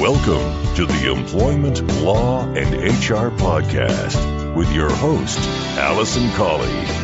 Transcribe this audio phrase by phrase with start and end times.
[0.00, 5.40] Welcome to the Employment Law and HR Podcast with your host,
[5.76, 6.97] Alison Colley.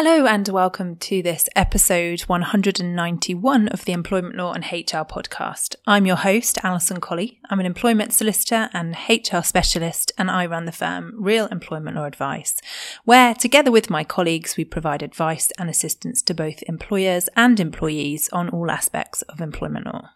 [0.00, 5.74] Hello and welcome to this episode 191 of the Employment Law and HR podcast.
[5.88, 7.40] I'm your host, Alison Colley.
[7.50, 12.04] I'm an employment solicitor and HR specialist, and I run the firm Real Employment Law
[12.04, 12.60] Advice,
[13.06, 18.28] where together with my colleagues, we provide advice and assistance to both employers and employees
[18.32, 20.10] on all aspects of employment law.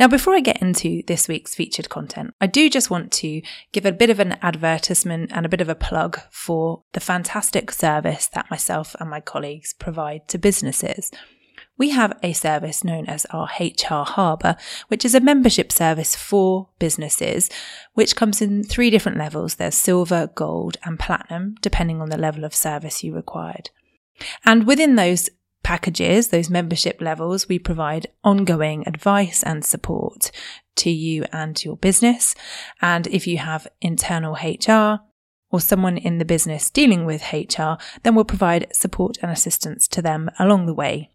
[0.00, 3.84] Now, before I get into this week's featured content, I do just want to give
[3.84, 8.26] a bit of an advertisement and a bit of a plug for the fantastic service
[8.28, 11.10] that myself and my colleagues provide to businesses.
[11.76, 14.56] We have a service known as our HR Harbour,
[14.88, 17.50] which is a membership service for businesses,
[17.92, 19.56] which comes in three different levels.
[19.56, 23.68] There's silver, gold, and platinum, depending on the level of service you required.
[24.46, 25.28] And within those
[25.62, 30.30] packages, those membership levels, we provide ongoing advice and support
[30.76, 32.34] to you and your business.
[32.80, 35.00] And if you have internal HR
[35.50, 40.02] or someone in the business dealing with HR, then we'll provide support and assistance to
[40.02, 41.10] them along the way.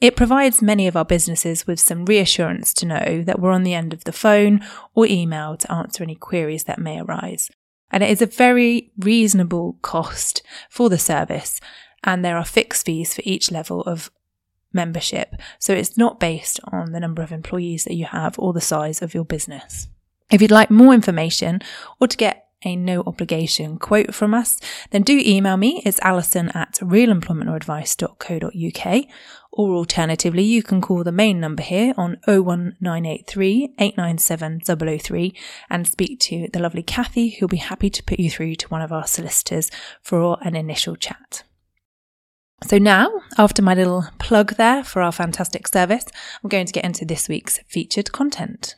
[0.00, 3.74] It provides many of our businesses with some reassurance to know that we're on the
[3.74, 7.50] end of the phone or email to answer any queries that may arise.
[7.90, 11.60] And it is a very reasonable cost for the service
[12.04, 14.10] and there are fixed fees for each level of
[14.72, 15.34] membership.
[15.58, 19.02] So it's not based on the number of employees that you have or the size
[19.02, 19.88] of your business.
[20.30, 21.60] If you'd like more information
[22.00, 24.58] or to get a no obligation quote from us,
[24.90, 25.80] then do email me.
[25.84, 29.04] It's alison at realemploymentlawsadvice.co.uk.
[29.52, 34.60] Or alternatively, you can call the main number here on 01983 897
[34.98, 35.34] 003
[35.70, 38.82] and speak to the lovely Kathy, who'll be happy to put you through to one
[38.82, 39.70] of our solicitors
[40.02, 41.44] for an initial chat.
[42.64, 46.06] So now, after my little plug there for our fantastic service,
[46.42, 48.76] I'm going to get into this week's featured content.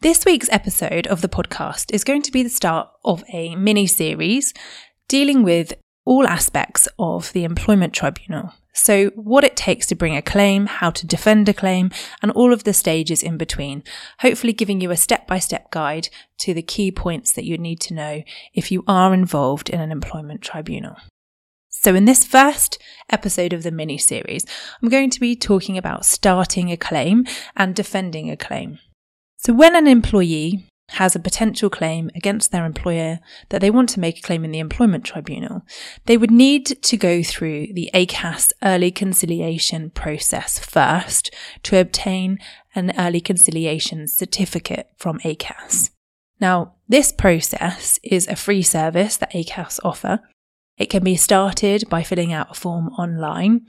[0.00, 3.86] This week's episode of the podcast is going to be the start of a mini
[3.86, 4.54] series
[5.08, 5.74] dealing with
[6.04, 8.52] all aspects of the employment tribunal.
[8.72, 11.90] So, what it takes to bring a claim, how to defend a claim,
[12.22, 13.82] and all of the stages in between,
[14.20, 17.80] hopefully giving you a step by step guide to the key points that you need
[17.80, 18.22] to know
[18.54, 20.96] if you are involved in an employment tribunal.
[21.68, 22.78] So, in this first
[23.10, 24.46] episode of the mini series,
[24.80, 28.78] I'm going to be talking about starting a claim and defending a claim.
[29.38, 33.20] So, when an employee has a potential claim against their employer
[33.50, 35.62] that they want to make a claim in the employment tribunal,
[36.06, 42.38] they would need to go through the ACAS early conciliation process first to obtain
[42.74, 45.90] an early conciliation certificate from ACAS.
[46.40, 50.20] Now, this process is a free service that ACAS offer.
[50.78, 53.66] It can be started by filling out a form online,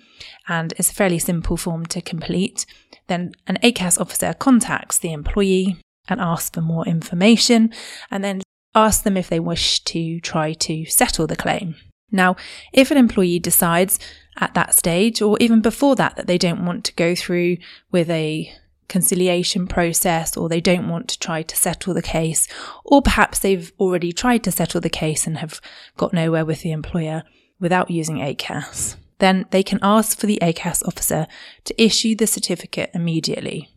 [0.47, 2.65] and it's a fairly simple form to complete.
[3.07, 5.77] Then an ACAS officer contacts the employee
[6.07, 7.71] and ask for more information
[8.09, 8.41] and then
[8.73, 11.75] ask them if they wish to try to settle the claim.
[12.11, 12.35] Now,
[12.73, 13.99] if an employee decides
[14.37, 17.57] at that stage or even before that that they don't want to go through
[17.91, 18.53] with a
[18.89, 22.47] conciliation process or they don't want to try to settle the case,
[22.83, 25.61] or perhaps they've already tried to settle the case and have
[25.95, 27.23] got nowhere with the employer
[27.59, 31.27] without using ACAS, then they can ask for the ACAS officer
[31.63, 33.70] to issue the certificate immediately.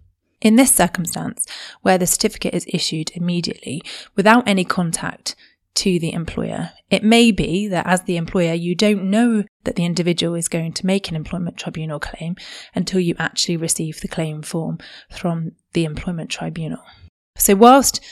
[0.44, 1.46] In this circumstance,
[1.80, 3.80] where the certificate is issued immediately
[4.14, 5.34] without any contact
[5.76, 9.86] to the employer, it may be that as the employer, you don't know that the
[9.86, 12.36] individual is going to make an employment tribunal claim
[12.74, 14.76] until you actually receive the claim form
[15.10, 16.84] from the employment tribunal.
[17.38, 18.02] So, whilst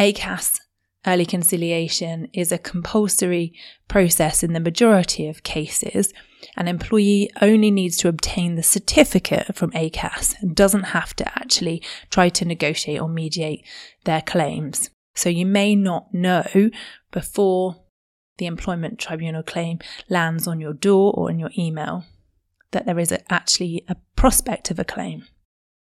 [0.00, 0.58] ACAS
[1.06, 3.54] early conciliation is a compulsory
[3.86, 6.12] process in the majority of cases,
[6.56, 11.82] an employee only needs to obtain the certificate from ACAS and doesn't have to actually
[12.10, 13.64] try to negotiate or mediate
[14.04, 14.90] their claims.
[15.14, 16.70] So you may not know
[17.10, 17.76] before
[18.38, 19.78] the employment tribunal claim
[20.08, 22.04] lands on your door or in your email
[22.72, 25.24] that there is a, actually a prospect of a claim.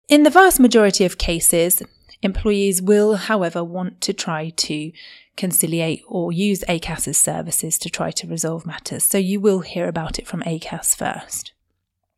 [0.08, 1.82] In the vast majority of cases,
[2.22, 4.92] Employees will, however, want to try to
[5.37, 10.19] conciliate or use ACAS's services to try to resolve matters, so you will hear about
[10.19, 11.52] it from ACAS first.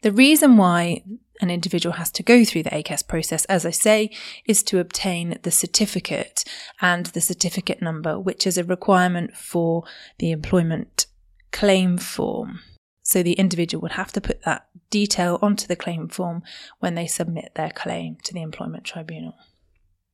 [0.03, 1.03] The reason why
[1.41, 4.11] an individual has to go through the ACAS process, as I say,
[4.47, 6.45] is to obtain the certificate
[6.81, 9.85] and the certificate number, which is a requirement for
[10.19, 11.07] the employment
[11.53, 12.61] claim form.
[13.03, 16.43] So the individual would have to put that detail onto the claim form
[16.81, 19.35] when they submit their claim to the employment tribunal.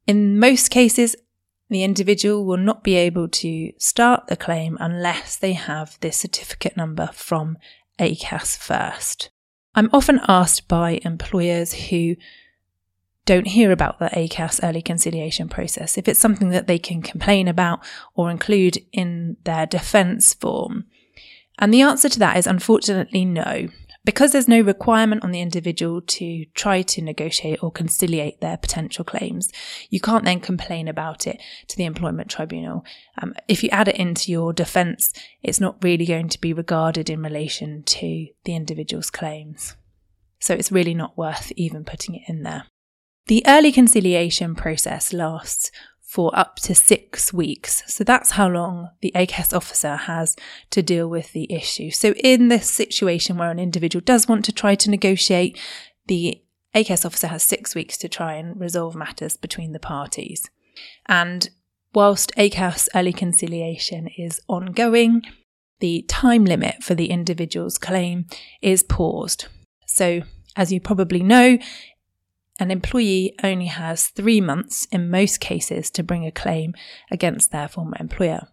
[0.06, 1.14] In most cases,
[1.70, 6.76] the individual will not be able to start the claim unless they have this certificate
[6.76, 7.56] number from
[7.98, 9.30] ACAS first.
[9.74, 12.16] I'm often asked by employers who
[13.24, 17.46] don't hear about the ACAS early conciliation process if it's something that they can complain
[17.46, 17.80] about
[18.14, 20.86] or include in their defence form.
[21.58, 23.68] And the answer to that is unfortunately no.
[24.04, 29.04] Because there's no requirement on the individual to try to negotiate or conciliate their potential
[29.04, 29.50] claims,
[29.90, 32.84] you can't then complain about it to the employment tribunal.
[33.20, 35.12] Um, if you add it into your defence,
[35.42, 39.76] it's not really going to be regarded in relation to the individual's claims.
[40.38, 42.64] So it's really not worth even putting it in there.
[43.26, 45.70] The early conciliation process lasts
[46.10, 47.84] for up to six weeks.
[47.86, 50.34] So that's how long the ACAS officer has
[50.70, 51.92] to deal with the issue.
[51.92, 55.56] So in this situation where an individual does want to try to negotiate,
[56.08, 56.42] the
[56.74, 60.50] ACAS officer has six weeks to try and resolve matters between the parties.
[61.06, 61.48] And
[61.94, 65.22] whilst ACAS early conciliation is ongoing,
[65.78, 68.26] the time limit for the individual's claim
[68.60, 69.46] is paused.
[69.86, 70.22] So,
[70.56, 71.58] as you probably know,
[72.60, 76.74] an employee only has three months in most cases to bring a claim
[77.10, 78.48] against their former employer.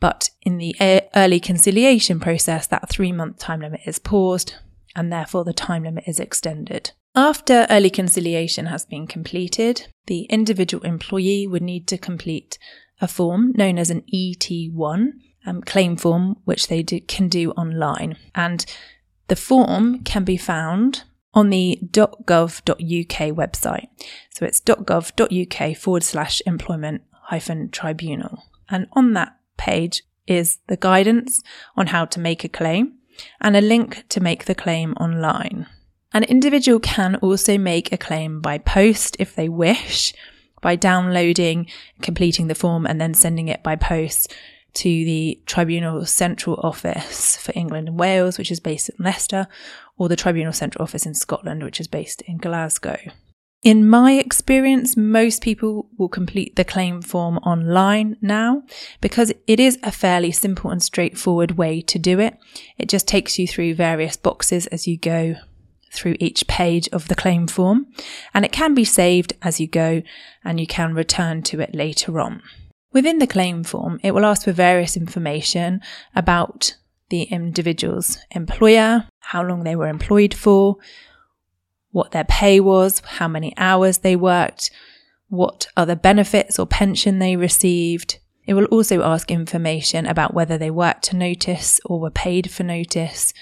[0.00, 0.74] But in the
[1.14, 4.54] early conciliation process, that three month time limit is paused
[4.96, 6.92] and therefore the time limit is extended.
[7.14, 12.58] After early conciliation has been completed, the individual employee would need to complete
[13.00, 15.12] a form known as an ET1
[15.44, 18.16] um, claim form, which they do, can do online.
[18.34, 18.64] And
[19.28, 21.02] the form can be found
[21.34, 23.88] on the .gov.uk website.
[24.30, 28.44] So it's .gov.uk forward slash employment hyphen tribunal.
[28.68, 31.42] And on that page is the guidance
[31.76, 32.94] on how to make a claim
[33.40, 35.66] and a link to make the claim online.
[36.14, 40.12] An individual can also make a claim by post if they wish,
[40.60, 41.66] by downloading,
[42.02, 44.32] completing the form, and then sending it by post
[44.74, 49.46] to the Tribunal Central Office for England and Wales, which is based in Leicester,
[49.96, 52.98] or the Tribunal Central Office in Scotland, which is based in Glasgow.
[53.62, 58.64] In my experience, most people will complete the claim form online now
[59.00, 62.36] because it is a fairly simple and straightforward way to do it.
[62.76, 65.36] It just takes you through various boxes as you go
[65.92, 67.86] through each page of the claim form,
[68.34, 70.02] and it can be saved as you go
[70.42, 72.42] and you can return to it later on.
[72.92, 75.80] Within the claim form, it will ask for various information
[76.14, 76.76] about
[77.08, 80.76] the individual's employer, how long they were employed for,
[81.90, 84.70] what their pay was, how many hours they worked,
[85.28, 88.18] what other benefits or pension they received.
[88.46, 92.62] It will also ask information about whether they worked to notice or were paid for
[92.62, 93.32] notice.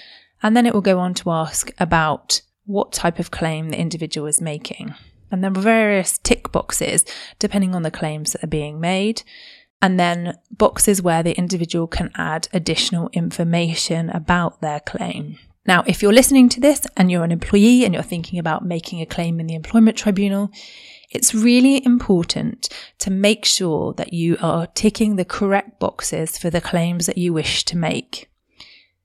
[0.43, 4.27] And then it will go on to ask about what type of claim the individual
[4.27, 4.95] is making.
[5.31, 7.05] And there are various tick boxes
[7.39, 9.23] depending on the claims that are being made.
[9.81, 15.37] And then boxes where the individual can add additional information about their claim.
[15.65, 18.99] Now, if you're listening to this and you're an employee and you're thinking about making
[19.01, 20.51] a claim in the employment tribunal,
[21.11, 22.69] it's really important
[22.99, 27.33] to make sure that you are ticking the correct boxes for the claims that you
[27.33, 28.29] wish to make.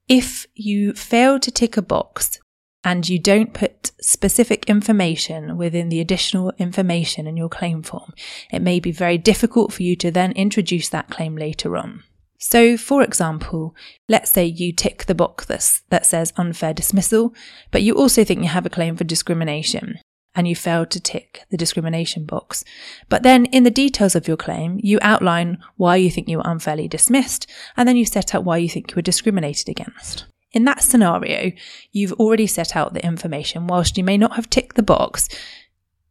[0.09, 2.39] If you fail to tick a box,
[2.87, 8.15] and you don't put specific information within the additional information in your claim form,
[8.53, 12.05] it may be very difficult for you to then introduce that claim later on.
[12.39, 13.75] So, for example,
[14.09, 15.47] let's say you tick the box
[15.89, 17.35] that says unfair dismissal,
[17.73, 19.99] but you also think you have a claim for discrimination
[20.37, 22.63] and you failed to tick the discrimination box.
[23.09, 26.45] But then in the details of your claim, you outline why you think you were
[26.47, 30.27] unfairly dismissed, and then you set out why you think you were discriminated against.
[30.57, 31.53] In that scenario,
[31.93, 33.67] you've already set out the information.
[33.67, 35.29] Whilst you may not have ticked the box,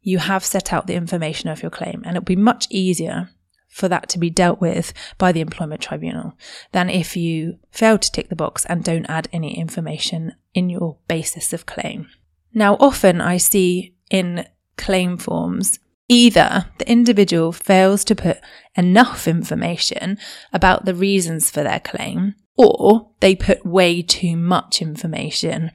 [0.03, 3.31] you have set out the information of your claim, and it'll be much easier
[3.69, 6.37] for that to be dealt with by the employment tribunal
[6.73, 10.97] than if you fail to tick the box and don't add any information in your
[11.07, 12.07] basis of claim.
[12.53, 14.45] Now, often I see in
[14.77, 18.37] claim forms either the individual fails to put
[18.75, 20.19] enough information
[20.53, 25.71] about the reasons for their claim or they put way too much information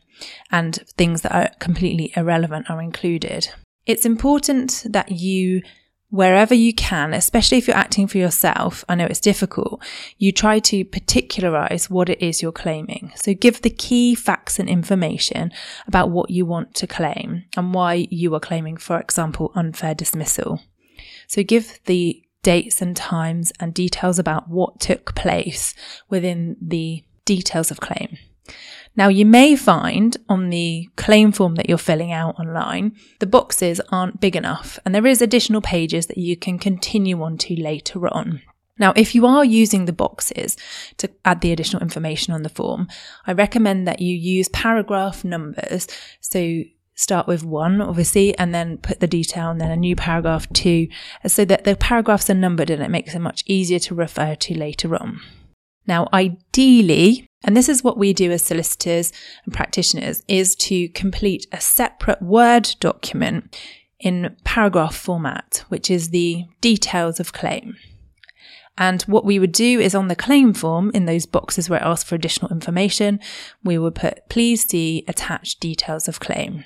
[0.50, 3.48] and things that are completely irrelevant are included.
[3.86, 5.62] It's important that you,
[6.10, 9.82] wherever you can, especially if you're acting for yourself, I know it's difficult,
[10.18, 13.12] you try to particularize what it is you're claiming.
[13.16, 15.52] So give the key facts and information
[15.86, 20.60] about what you want to claim and why you are claiming, for example, unfair dismissal.
[21.26, 25.74] So give the dates and times and details about what took place
[26.08, 28.16] within the details of claim.
[28.96, 33.80] Now, you may find on the claim form that you're filling out online, the boxes
[33.90, 38.08] aren't big enough, and there is additional pages that you can continue on to later
[38.08, 38.42] on.
[38.78, 40.56] Now, if you are using the boxes
[40.96, 42.88] to add the additional information on the form,
[43.26, 45.86] I recommend that you use paragraph numbers.
[46.20, 46.62] So
[47.00, 50.88] start with one, obviously, and then put the detail and then a new paragraph two,
[51.26, 54.58] so that the paragraphs are numbered and it makes it much easier to refer to
[54.58, 55.20] later on.
[55.86, 59.12] Now, ideally, and this is what we do as solicitors
[59.44, 63.58] and practitioners, is to complete a separate Word document
[63.98, 67.76] in paragraph format, which is the details of claim.
[68.78, 71.84] And what we would do is on the claim form, in those boxes where it
[71.84, 73.20] asks for additional information,
[73.64, 76.64] we would put, please see attached details of claim.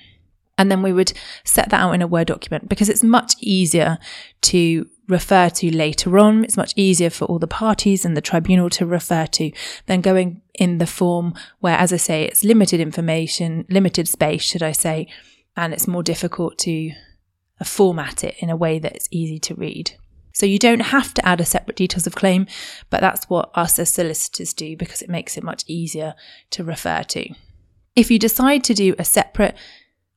[0.56, 3.98] And then we would set that out in a Word document because it's much easier
[4.42, 6.44] to refer to later on.
[6.44, 9.50] It's much easier for all the parties and the tribunal to refer to
[9.86, 14.62] than going in the form where, as I say, it's limited information, limited space, should
[14.62, 15.08] I say,
[15.56, 16.92] and it's more difficult to
[17.60, 19.96] uh, format it in a way that it's easy to read.
[20.32, 22.46] So you don't have to add a separate details of claim,
[22.90, 26.14] but that's what us as solicitors do because it makes it much easier
[26.50, 27.32] to refer to.
[27.94, 29.54] If you decide to do a separate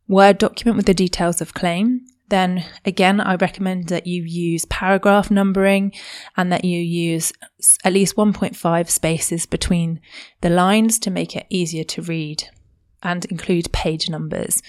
[0.08, 5.32] Word document with the details of claim, then again, I recommend that you use paragraph
[5.32, 5.94] numbering
[6.36, 7.32] and that you use
[7.84, 10.02] at least 1.5 spaces between
[10.42, 12.50] the lines to make it easier to read
[13.02, 14.62] and include page numbers.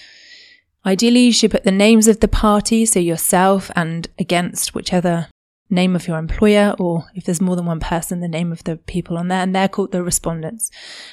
[0.85, 5.27] Ideally, you should put the names of the parties, so yourself and against whichever
[5.69, 8.77] name of your employer, or if there's more than one person, the name of the
[8.77, 10.71] people on there, and they're called the respondents.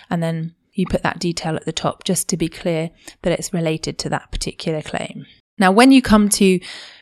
[0.09, 2.91] And then you put that detail at the top just to be clear
[3.23, 5.27] that it's related to that particular claim.
[5.59, 6.61] Now, when you come to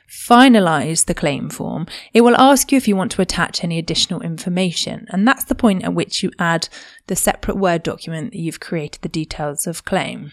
[0.08, 4.20] finalize the claim form, it will ask you if you want to attach any additional
[4.20, 5.06] information.
[5.10, 6.68] And that's the point at which you add
[7.08, 10.30] the separate Word document that you've created the details of claim.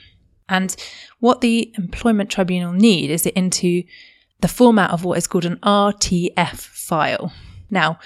[0.47, 0.75] And
[1.19, 3.83] what the Employment Tribunal need is it into
[4.41, 7.31] the format of what is called an RTF file.
[7.69, 7.99] Now,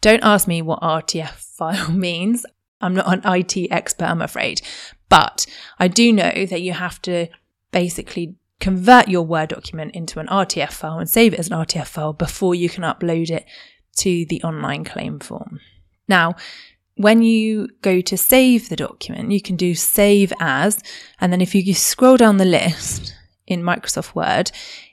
[0.00, 2.44] don't ask me what RTF file means.
[2.80, 4.60] I'm not an IT expert, I'm afraid.
[5.08, 5.46] But
[5.78, 7.28] I do know that you have to
[7.70, 11.86] basically convert your Word document into an RTF file and save it as an RTF
[11.86, 13.46] file before you can upload it
[13.98, 15.60] to the online claim form.
[16.08, 16.34] Now,
[16.96, 20.82] when you go to save the document, you can do save as,
[21.20, 23.14] and then if you scroll down the list
[23.46, 24.50] in Microsoft Word,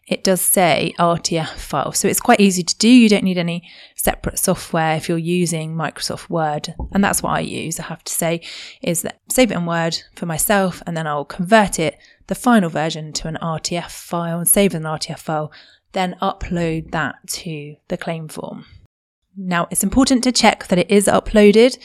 [0.08, 1.92] it does say RTF file.
[1.92, 2.88] So it's quite easy to do.
[2.88, 6.76] You don't need any separate software if you're using Microsoft Word.
[6.92, 8.42] And that's what I use, I have to say,
[8.84, 11.98] is that save it in Word for myself and then I'll convert it,
[12.28, 15.52] the final version, to an RTF file and save an RTF file,
[15.94, 18.66] then upload that to the claim form.
[19.36, 21.80] Now, it's important to check that it is uploaded.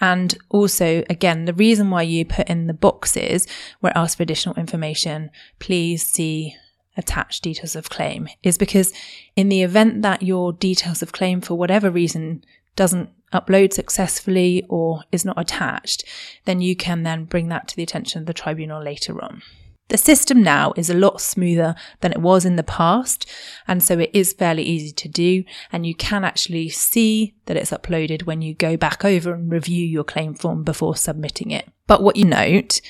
[0.00, 3.46] And also, again, the reason why you put in the boxes
[3.80, 6.54] where it asks for additional information, please see
[7.00, 8.92] attached details of claim is because
[9.34, 12.44] in the event that your details of claim for whatever reason
[12.76, 16.04] doesn't upload successfully or is not attached,
[16.44, 19.42] then you can then bring that to the attention of the tribunal later on.
[19.88, 23.28] The system now is a lot smoother than it was in the past,
[23.66, 25.42] and so it is fairly easy to do,
[25.72, 29.84] and you can actually see that it's uploaded when you go back over and review
[29.84, 31.68] your claim form before submitting it.
[31.88, 32.80] But what you note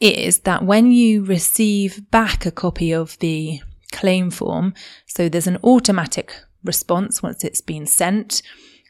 [0.00, 3.60] is that when you receive back a copy of the
[3.92, 4.74] claim form,
[5.06, 8.42] so there's an automatic response once it's been sent,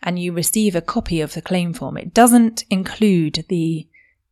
[0.03, 3.87] and you receive a copy of the claim form, it doesn't include the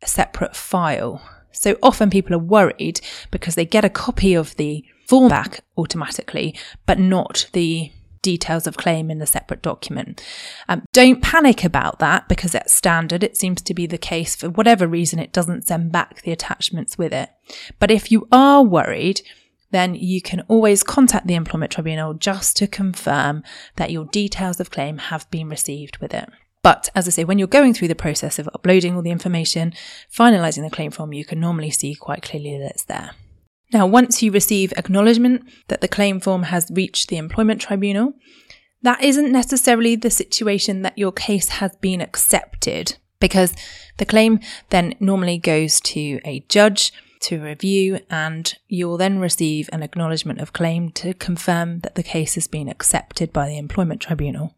[0.04, 1.20] separate file.
[1.52, 6.54] So often people are worried because they get a copy of the form back automatically,
[6.86, 7.90] but not the
[8.32, 10.22] details of claim in a separate document.
[10.68, 13.22] Um, don't panic about that because it's standard.
[13.22, 16.98] It seems to be the case for whatever reason, it doesn't send back the attachments
[16.98, 17.30] with it.
[17.78, 19.22] But if you are worried,
[19.70, 23.42] then you can always contact the Employment Tribunal just to confirm
[23.76, 26.28] that your details of claim have been received with it.
[26.62, 29.72] But as I say, when you're going through the process of uploading all the information,
[30.12, 33.12] finalising the claim form, you can normally see quite clearly that it's there.
[33.72, 38.14] Now, once you receive acknowledgement that the claim form has reached the employment tribunal,
[38.82, 43.52] that isn't necessarily the situation that your case has been accepted because
[43.98, 49.82] the claim then normally goes to a judge to review and you'll then receive an
[49.82, 54.54] acknowledgement of claim to confirm that the case has been accepted by the employment tribunal.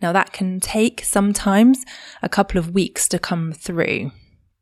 [0.00, 1.84] Now that can take sometimes
[2.22, 4.12] a couple of weeks to come through.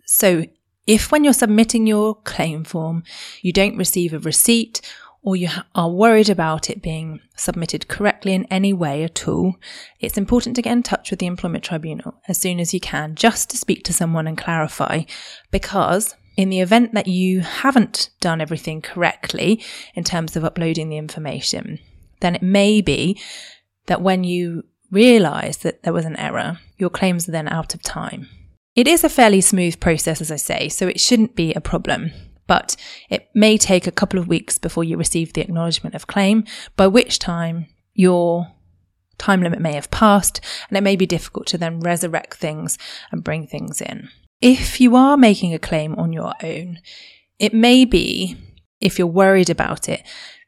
[0.07, 0.45] So
[0.87, 3.03] if when you're submitting your claim form,
[3.43, 4.81] you don't receive a receipt
[5.27, 9.57] or you are worried about it being submitted correctly in any way at all,
[9.99, 13.17] it's important to get in touch with the Employment Tribunal as soon as you can
[13.17, 15.03] just to speak to someone and clarify
[15.51, 19.61] because in the event that you haven't done everything correctly
[19.95, 21.81] in terms of uploading the information,
[22.21, 23.21] then it may be
[23.87, 24.63] that when you
[24.93, 28.29] realize that there was an error, your claims are then out of time.
[28.77, 32.13] It is a fairly smooth process, as I say, so it shouldn't be a problem.
[32.47, 32.77] But
[33.09, 36.45] it may take a couple of weeks before you receive the acknowledgement of claim,
[36.77, 38.53] by which time your
[39.19, 42.77] time limit may have passed and it may be difficult to then resurrect things
[43.11, 44.11] and bring things in.
[44.43, 46.81] If you are making a claim on your own,
[47.39, 48.37] it may be,
[48.81, 50.03] if you're worried about it,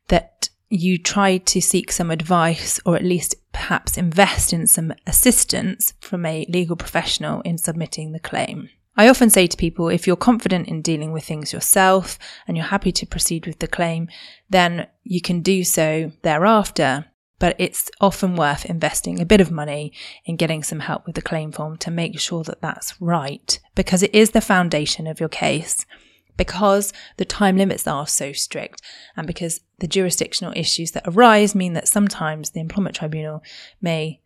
[0.09, 5.95] that you try to seek some advice or at least perhaps invest in some assistance
[6.01, 8.69] from a legal professional in submitting the claim.
[8.97, 12.67] I often say to people if you're confident in dealing with things yourself and you're
[12.67, 14.09] happy to proceed with the claim,
[14.51, 17.07] then you can do so thereafter
[17.39, 19.93] but it's often worth investing a bit of money
[20.25, 24.03] in getting some help with the claim form to make sure that that's right because
[24.03, 25.87] it is the foundation of your case.
[26.39, 28.81] Because the time limits are so strict
[29.15, 33.43] and because the jurisdictional issues that arise mean that sometimes the employment tribunal
[33.83, 34.23] may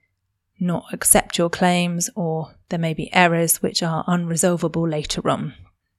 [0.60, 5.54] not accept your claims or there may be errors which are unresolvable later on.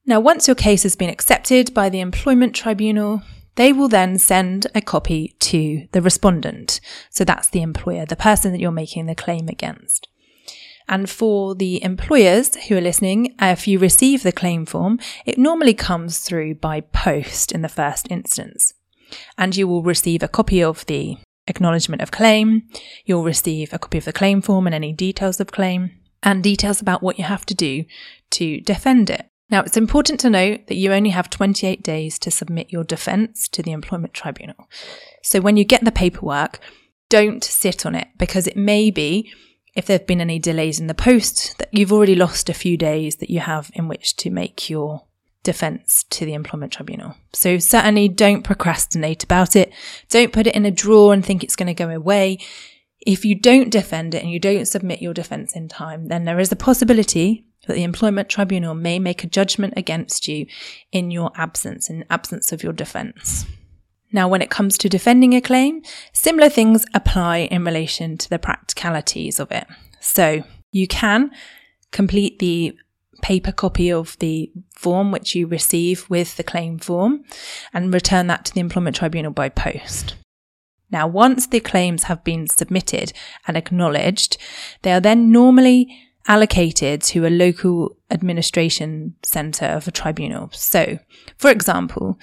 [0.05, 3.21] Now, once your case has been accepted by the employment tribunal,
[3.55, 6.79] they will then send a copy to the respondent.
[7.09, 10.07] So that's the employer, the person that you're making the claim against.
[10.87, 15.73] And for the employers who are listening, if you receive the claim form, it normally
[15.73, 18.73] comes through by post in the first instance.
[19.37, 22.63] And you will receive a copy of the acknowledgement of claim.
[23.05, 26.81] You'll receive a copy of the claim form and any details of claim and details
[26.81, 27.85] about what you have to do
[28.31, 29.27] to defend it.
[29.49, 33.47] Now, it's important to note that you only have 28 days to submit your defence
[33.49, 34.67] to the Employment Tribunal.
[35.21, 36.59] So when you get the paperwork,
[37.09, 39.31] don't sit on it because it may be,
[39.75, 42.77] if there have been any delays in the post, that you've already lost a few
[42.77, 45.03] days that you have in which to make your
[45.43, 47.15] defence to the Employment Tribunal.
[47.33, 49.73] So certainly don't procrastinate about it.
[50.09, 52.37] Don't put it in a drawer and think it's going to go away.
[53.05, 56.39] If you don't defend it and you don't submit your defence in time, then there
[56.39, 60.45] is a possibility that the employment tribunal may make a judgment against you
[60.91, 63.45] in your absence, in absence of your defence.
[64.13, 65.81] Now, when it comes to defending a claim,
[66.13, 69.65] similar things apply in relation to the practicalities of it.
[69.99, 71.31] So you can
[71.91, 72.77] complete the
[73.23, 77.23] paper copy of the form which you receive with the claim form
[77.73, 80.15] and return that to the employment tribunal by post.
[80.91, 83.13] Now, once the claims have been submitted
[83.47, 84.37] and acknowledged,
[84.83, 85.97] they are then normally
[86.27, 90.51] allocated to a local administration centre of a tribunal.
[90.53, 90.99] So,
[91.37, 92.19] for example,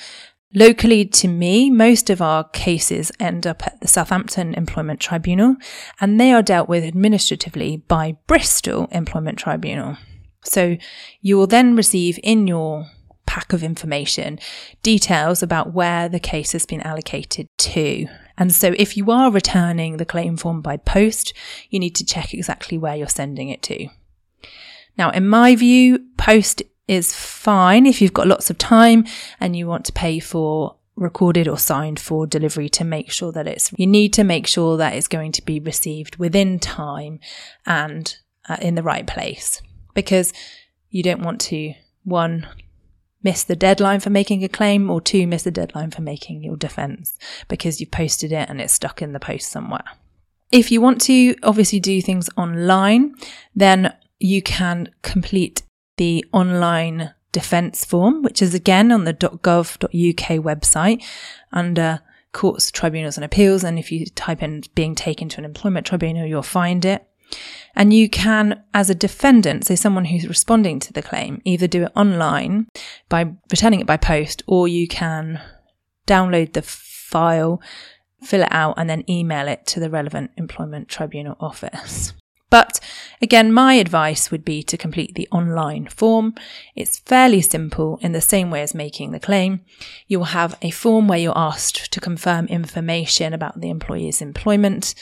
[0.55, 5.57] locally to me, most of our cases end up at the Southampton Employment Tribunal
[6.01, 9.97] and they are dealt with administratively by Bristol Employment Tribunal.
[10.45, 10.77] So
[11.21, 12.87] you will then receive in your
[13.27, 14.41] pack of information
[14.83, 18.07] details about where the case has been allocated to.
[18.37, 21.33] And so if you are returning the claim form by post,
[21.69, 23.89] you need to check exactly where you're sending it to.
[24.99, 29.07] Now, in my view, post is fine if you've got lots of time
[29.38, 33.46] and you want to pay for recorded or signed for delivery to make sure that
[33.46, 37.20] it's you need to make sure that it's going to be received within time
[37.64, 38.16] and
[38.48, 39.62] uh, in the right place
[39.94, 40.33] because
[40.90, 41.72] you don't want to
[42.03, 42.46] one
[43.22, 46.57] miss the deadline for making a claim or two, miss the deadline for making your
[46.57, 47.16] defense
[47.48, 49.85] because you've posted it and it's stuck in the post somewhere.
[50.50, 53.14] If you want to obviously do things online,
[53.55, 55.62] then you can complete
[56.01, 61.05] the online defence form, which is again on the .gov.uk website
[61.53, 62.01] under
[62.33, 63.63] courts, tribunals and appeals.
[63.63, 67.07] And if you type in being taken to an employment tribunal, you'll find it.
[67.77, 71.83] And you can, as a defendant, so someone who's responding to the claim, either do
[71.83, 72.69] it online
[73.11, 75.39] by returning it by post, or you can
[76.07, 77.61] download the file,
[78.23, 82.15] fill it out, and then email it to the relevant employment tribunal office.
[82.51, 82.81] But
[83.23, 86.35] again, my advice would be to complete the online form.
[86.75, 89.61] It's fairly simple in the same way as making the claim.
[90.09, 94.95] You'll have a form where you're asked to confirm information about the employee's employment.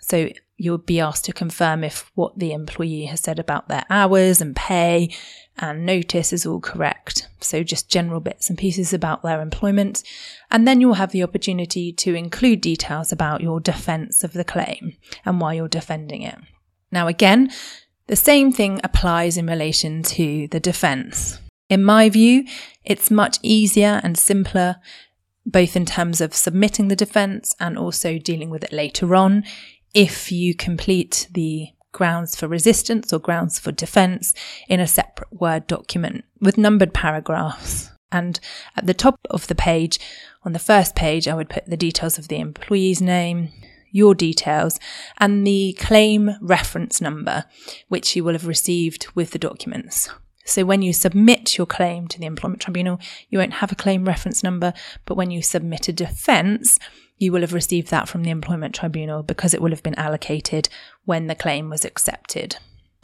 [0.00, 4.40] So you'll be asked to confirm if what the employee has said about their hours
[4.40, 5.14] and pay
[5.58, 7.28] and notice is all correct.
[7.40, 10.02] So just general bits and pieces about their employment.
[10.50, 14.96] And then you'll have the opportunity to include details about your defense of the claim
[15.24, 16.38] and why you're defending it.
[16.90, 17.50] Now again,
[18.06, 21.40] the same thing applies in relation to the defense.
[21.68, 22.44] In my view,
[22.84, 24.76] it's much easier and simpler
[25.44, 29.44] both in terms of submitting the defence and also dealing with it later on.
[29.94, 34.34] If you complete the grounds for resistance or grounds for defence
[34.68, 37.90] in a separate Word document with numbered paragraphs.
[38.12, 38.38] And
[38.76, 39.98] at the top of the page,
[40.44, 43.48] on the first page, I would put the details of the employee's name,
[43.90, 44.78] your details,
[45.18, 47.44] and the claim reference number,
[47.88, 50.08] which you will have received with the documents.
[50.44, 54.04] So when you submit your claim to the Employment Tribunal, you won't have a claim
[54.04, 54.72] reference number,
[55.04, 56.78] but when you submit a defence,
[57.18, 60.68] you will have received that from the Employment Tribunal because it will have been allocated
[61.04, 62.56] when the claim was accepted.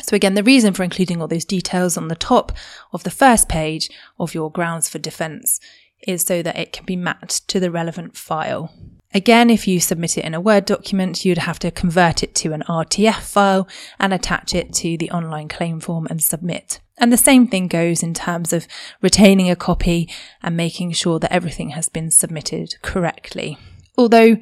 [0.02, 2.52] So, again, the reason for including all those details on the top
[2.92, 5.60] of the first page of your grounds for defence
[6.06, 8.72] is so that it can be mapped to the relevant file.
[9.14, 12.52] Again, if you submit it in a Word document, you'd have to convert it to
[12.52, 13.68] an RTF file
[14.00, 16.80] and attach it to the online claim form and submit.
[16.96, 18.66] And the same thing goes in terms of
[19.02, 20.08] retaining a copy
[20.42, 23.58] and making sure that everything has been submitted correctly.
[23.98, 24.38] Although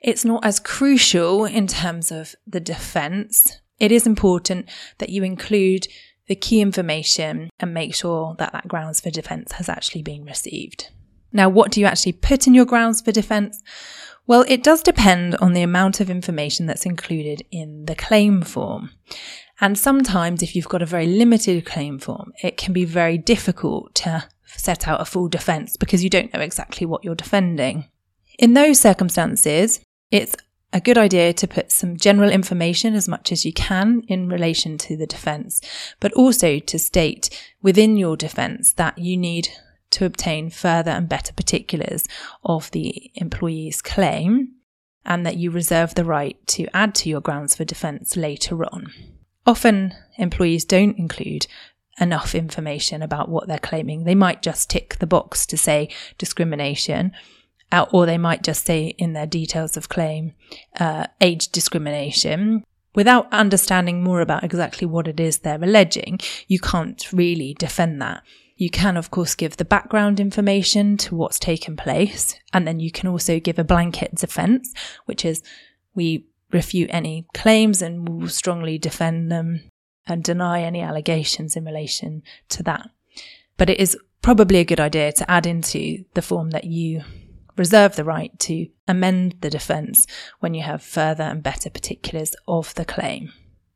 [0.00, 5.86] it's not as crucial in terms of the defence, it is important that you include
[6.26, 10.88] the key information and make sure that that grounds for defence has actually been received.
[11.32, 13.62] Now, what do you actually put in your grounds for defence?
[14.26, 18.90] Well, it does depend on the amount of information that's included in the claim form.
[19.60, 23.94] And sometimes, if you've got a very limited claim form, it can be very difficult
[23.96, 27.88] to set out a full defence because you don't know exactly what you're defending.
[28.38, 30.36] In those circumstances, it's
[30.72, 34.78] a good idea to put some general information as much as you can in relation
[34.78, 35.60] to the defence,
[36.00, 37.28] but also to state
[37.60, 39.48] within your defence that you need
[39.92, 42.06] to obtain further and better particulars
[42.44, 44.54] of the employee's claim
[45.04, 48.92] and that you reserve the right to add to your grounds for defence later on.
[49.46, 51.46] Often employees don't include
[52.00, 54.04] enough information about what they're claiming.
[54.04, 57.12] They might just tick the box to say discrimination
[57.90, 60.34] or they might just say in their details of claim
[60.78, 62.64] uh, age discrimination.
[62.94, 68.22] Without understanding more about exactly what it is they're alleging, you can't really defend that.
[68.62, 72.92] You can, of course, give the background information to what's taken place, and then you
[72.92, 74.72] can also give a blanket defense,
[75.04, 75.42] which is
[75.96, 79.68] we refute any claims and will strongly defend them
[80.06, 82.88] and deny any allegations in relation to that.
[83.56, 87.02] But it is probably a good idea to add into the form that you
[87.56, 90.06] reserve the right to amend the defence
[90.38, 93.32] when you have further and better particulars of the claim.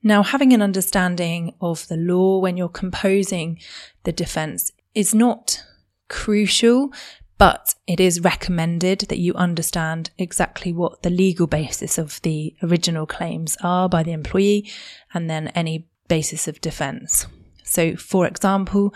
[0.06, 3.58] Now, having an understanding of the law when you're composing
[4.04, 5.62] the defence is not
[6.08, 6.92] crucial,
[7.38, 13.06] but it is recommended that you understand exactly what the legal basis of the original
[13.06, 14.68] claims are by the employee
[15.12, 17.26] and then any basis of defence.
[17.62, 18.94] So, for example,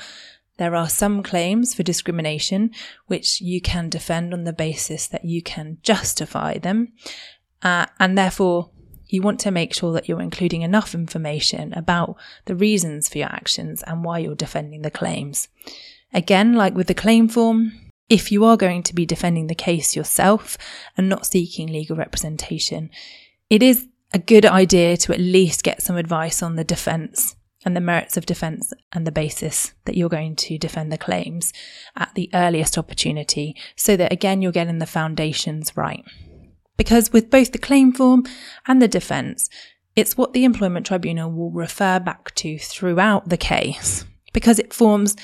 [0.57, 2.71] there are some claims for discrimination
[3.07, 6.93] which you can defend on the basis that you can justify them,
[7.63, 8.71] uh, and therefore
[9.13, 13.29] you want to make sure that you're including enough information about the reasons for your
[13.29, 15.49] actions and why you're defending the claims.
[16.13, 17.73] Again, like with the claim form,
[18.09, 20.59] if you are going to be defending the case yourself
[20.97, 22.91] and not seeking legal representation,
[23.49, 27.77] it is a good idea to at least get some advice on the defence and
[27.77, 31.53] the merits of defence and the basis that you're going to defend the claims
[31.97, 36.05] at the earliest opportunity so that again you're getting the foundations right.
[36.77, 38.25] Because with both the claim form
[38.67, 39.51] and the defence,
[39.95, 45.15] it's what the employment tribunal will refer back to throughout the case because it forms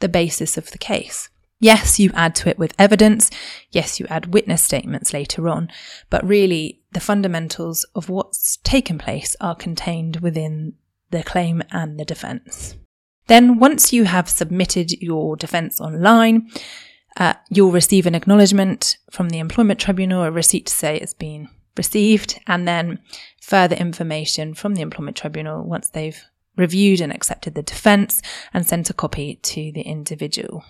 [0.00, 1.28] the basis of the case.
[1.58, 3.30] Yes, you add to it with evidence.
[3.70, 5.70] Yes, you add witness statements later on.
[6.10, 10.74] But really, the fundamentals of what's taken place are contained within
[11.10, 12.76] the claim and the defence.
[13.26, 16.50] Then, once you have submitted your defence online,
[17.16, 21.48] uh, you'll receive an acknowledgement from the Employment Tribunal, a receipt to say it's been
[21.76, 22.98] received, and then
[23.40, 26.22] further information from the Employment Tribunal once they've
[26.56, 30.64] reviewed and accepted the defence and sent a copy to the individual.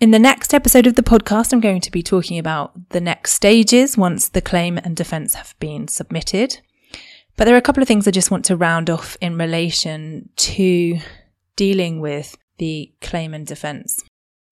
[0.00, 3.32] In the next episode of the podcast, I'm going to be talking about the next
[3.34, 6.60] stages once the claim and defence have been submitted.
[7.36, 10.30] But there are a couple of things I just want to round off in relation
[10.36, 10.98] to
[11.56, 14.02] dealing with the claim and defence.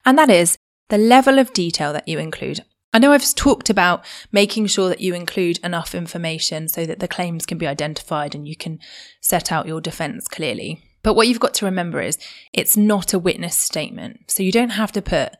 [0.05, 0.57] And that is
[0.89, 2.63] the level of detail that you include.
[2.91, 7.07] I know I've talked about making sure that you include enough information so that the
[7.07, 8.79] claims can be identified and you can
[9.21, 10.83] set out your defence clearly.
[11.03, 12.17] But what you've got to remember is
[12.51, 14.31] it's not a witness statement.
[14.31, 15.33] So you don't have to put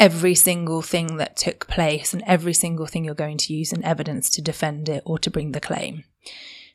[0.00, 3.84] every single thing that took place and every single thing you're going to use in
[3.84, 6.04] evidence to defend it or to bring the claim.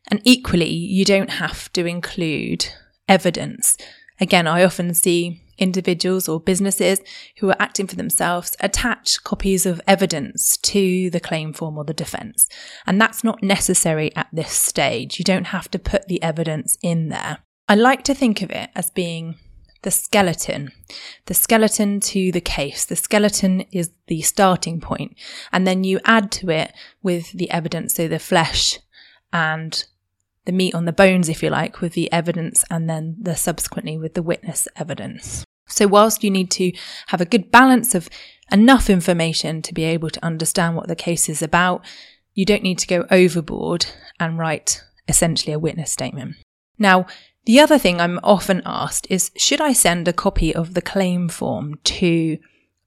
[0.09, 2.67] And equally, you don't have to include
[3.07, 3.77] evidence.
[4.19, 6.99] Again, I often see individuals or businesses
[7.37, 11.93] who are acting for themselves attach copies of evidence to the claim form or the
[11.93, 12.49] defence.
[12.85, 15.19] And that's not necessary at this stage.
[15.19, 17.37] You don't have to put the evidence in there.
[17.69, 19.35] I like to think of it as being
[19.83, 20.71] the skeleton,
[21.25, 22.85] the skeleton to the case.
[22.85, 25.15] The skeleton is the starting point,
[25.51, 28.79] and then you add to it with the evidence, so the flesh
[29.33, 29.83] and
[30.45, 33.97] the meat on the bones, if you like, with the evidence, and then the subsequently
[33.97, 35.45] with the witness evidence.
[35.71, 36.71] So, whilst you need to
[37.07, 38.09] have a good balance of
[38.51, 41.85] enough information to be able to understand what the case is about,
[42.33, 43.85] you don't need to go overboard
[44.19, 46.35] and write essentially a witness statement.
[46.77, 47.05] Now,
[47.45, 51.27] the other thing I'm often asked is should I send a copy of the claim
[51.27, 52.37] form to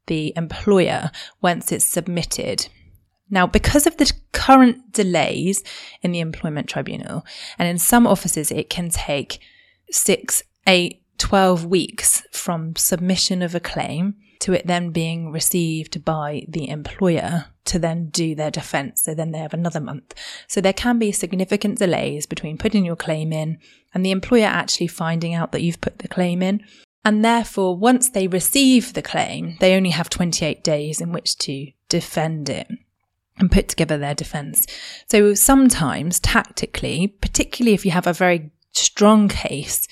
[0.06, 2.68] the employer once it's submitted?
[3.30, 5.62] Now, because of the current delays
[6.02, 7.24] in the employment tribunal,
[7.58, 9.40] and in some offices it can take
[9.90, 16.44] six, eight, 12 weeks from submission of a claim to it then being received by
[16.46, 19.00] the employer to then do their defence.
[19.00, 20.12] So then they have another month.
[20.48, 23.56] So there can be significant delays between putting your claim in
[23.94, 26.62] and the employer actually finding out that you've put the claim in.
[27.06, 31.72] And therefore, once they receive the claim, they only have 28 days in which to
[31.88, 32.68] defend it
[33.38, 34.66] and put together their defence.
[35.08, 39.88] So sometimes, tactically, particularly if you have a very strong case,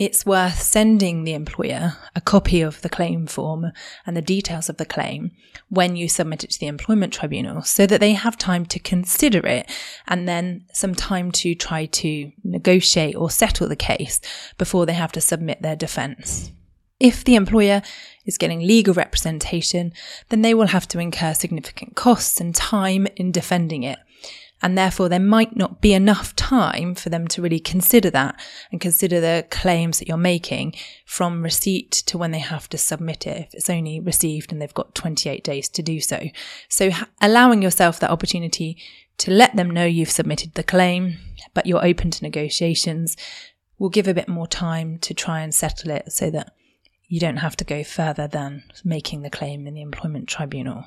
[0.00, 3.70] it's worth sending the employer a copy of the claim form
[4.06, 5.30] and the details of the claim
[5.68, 9.46] when you submit it to the employment tribunal so that they have time to consider
[9.46, 9.70] it
[10.08, 14.22] and then some time to try to negotiate or settle the case
[14.56, 16.50] before they have to submit their defence.
[16.98, 17.82] If the employer
[18.24, 19.92] is getting legal representation,
[20.30, 23.98] then they will have to incur significant costs and time in defending it
[24.62, 28.38] and therefore, there might not be enough time for them to really consider that
[28.70, 30.74] and consider the claims that you're making
[31.06, 34.74] from receipt to when they have to submit it if it's only received and they've
[34.74, 36.22] got 28 days to do so.
[36.68, 38.76] So, allowing yourself that opportunity
[39.18, 41.18] to let them know you've submitted the claim,
[41.54, 43.16] but you're open to negotiations
[43.78, 46.52] will give a bit more time to try and settle it so that
[47.08, 50.84] you don't have to go further than making the claim in the employment tribunal.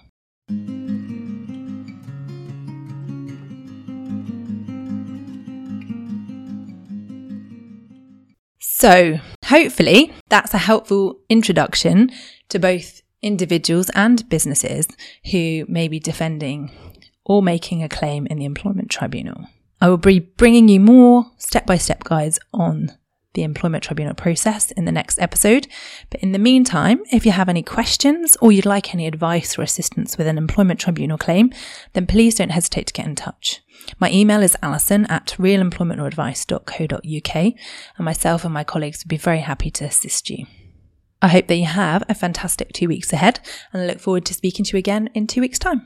[8.84, 12.12] So, hopefully, that's a helpful introduction
[12.50, 14.89] to both individuals and businesses
[15.32, 16.69] who may be defending
[17.24, 19.48] or making a claim in the employment tribunal.
[19.80, 22.91] I will be bringing you more step by step guides on
[23.34, 25.67] the employment tribunal process in the next episode.
[26.10, 29.62] But in the meantime, if you have any questions or you'd like any advice or
[29.63, 31.52] assistance with an employment tribunal claim,
[31.93, 33.62] then please don't hesitate to get in touch.
[34.00, 39.69] My email is alison at realemploymentlawadvice.co.uk and myself and my colleagues would be very happy
[39.72, 40.46] to assist you.
[41.22, 43.39] I hope that you have a fantastic two weeks ahead
[43.72, 45.86] and I look forward to speaking to you again in two weeks' time.